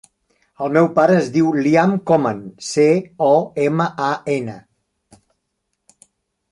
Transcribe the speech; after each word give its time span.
El 0.67 0.71
meu 0.77 0.87
pare 0.95 1.17
es 1.17 1.27
diu 1.35 1.51
Liam 1.67 1.93
Coman: 2.11 2.41
ce, 2.71 2.87
o, 3.29 3.31
ema, 3.69 3.89
a, 4.09 4.09
ena. 4.41 4.61